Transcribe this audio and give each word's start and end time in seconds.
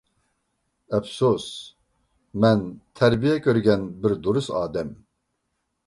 ئەپسۇس، 0.97 1.45
مەن 2.47 2.65
تەربىيە 3.03 3.39
كۆرگەن 3.49 3.87
بىر 4.03 4.21
دۇرۇس 4.27 4.53
ئادەم. 4.59 4.95